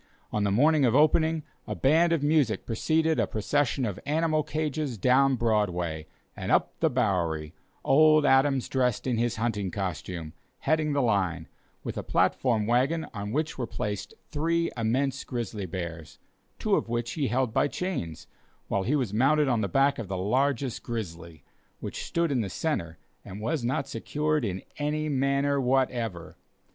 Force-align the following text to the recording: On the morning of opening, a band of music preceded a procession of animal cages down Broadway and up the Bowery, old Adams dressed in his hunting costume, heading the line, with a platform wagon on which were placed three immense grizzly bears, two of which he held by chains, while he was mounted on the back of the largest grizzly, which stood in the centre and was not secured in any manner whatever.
On 0.31 0.43
the 0.43 0.49
morning 0.51 0.83
of 0.83 0.95
opening, 0.95 1.43
a 1.67 1.75
band 1.75 2.11
of 2.11 2.23
music 2.23 2.65
preceded 2.65 3.19
a 3.19 3.27
procession 3.27 3.85
of 3.85 3.99
animal 4.07 4.41
cages 4.41 4.97
down 4.97 5.35
Broadway 5.35 6.07
and 6.35 6.51
up 6.51 6.73
the 6.79 6.89
Bowery, 6.89 7.53
old 7.83 8.25
Adams 8.25 8.67
dressed 8.67 9.05
in 9.05 9.19
his 9.19 9.35
hunting 9.35 9.69
costume, 9.69 10.33
heading 10.61 10.93
the 10.93 11.03
line, 11.03 11.47
with 11.83 11.99
a 11.99 12.03
platform 12.03 12.65
wagon 12.65 13.05
on 13.13 13.31
which 13.31 13.59
were 13.59 13.67
placed 13.67 14.15
three 14.31 14.71
immense 14.75 15.23
grizzly 15.23 15.67
bears, 15.67 16.17
two 16.57 16.73
of 16.75 16.89
which 16.89 17.11
he 17.11 17.27
held 17.27 17.53
by 17.53 17.67
chains, 17.67 18.25
while 18.69 18.81
he 18.81 18.95
was 18.95 19.13
mounted 19.13 19.47
on 19.47 19.61
the 19.61 19.67
back 19.67 19.99
of 19.99 20.07
the 20.07 20.17
largest 20.17 20.81
grizzly, 20.81 21.43
which 21.79 22.03
stood 22.05 22.31
in 22.31 22.41
the 22.41 22.49
centre 22.49 22.97
and 23.23 23.39
was 23.39 23.63
not 23.63 23.87
secured 23.87 24.43
in 24.43 24.63
any 24.79 25.07
manner 25.09 25.61
whatever. 25.61 26.37